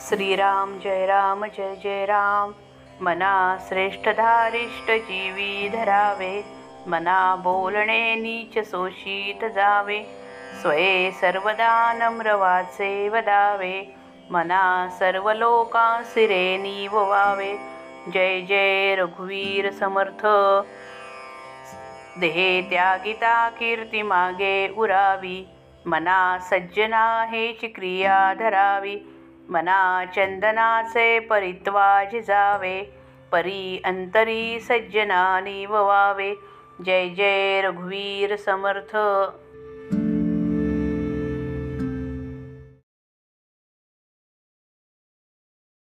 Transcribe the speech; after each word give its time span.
श्रीराम 0.00 0.78
जय 0.78 1.06
राम 1.06 1.44
जय 1.46 1.74
जय 1.82 2.04
राम। 2.04 2.52
मना 3.02 3.58
श्रेष्ठ 3.68 4.08
धारिष्ट 4.08 4.90
जीवी 5.06 5.68
धरावे। 5.68 6.44
मना 6.88 7.36
बोलणे 7.36 8.14
नीच 8.14 8.58
शोषित 8.70 9.44
जावे। 9.44 9.98
स्वये 10.62 11.10
सर्वदा 11.10 11.92
नम्र 11.92 12.34
वाचे 12.34 13.08
वदावे 13.08 13.74
मना 14.30 14.62
सर्व 14.98 15.30
लोकांसिरे 15.32 16.56
निववावे 16.56 17.52
जय 18.08 18.40
जय 18.40 18.94
रघुवीर 18.98 19.70
समर्थ। 19.72 20.24
देहे 22.20 22.62
त्यागिता 22.62 23.48
कीर्ती 23.48 24.02
मागे 24.02 24.56
उरावी। 24.76 25.46
मना 25.86 26.38
सज्जना 26.38 27.06
हेची 27.24 27.68
क्रिया 27.68 28.34
धरावी। 28.34 28.98
मना 29.50 30.04
चंदनाचे 30.14 31.18
परित्वा 31.18 32.04
झिजावे 32.04 32.82
परी 33.32 33.80
अंतरी 33.84 34.60
सज्जना 34.60 35.40
निववावे 35.40 36.34
जय 36.84 37.08
जय 37.08 37.60
रघुवीर 37.64 38.36
समर्थ. 38.36 38.96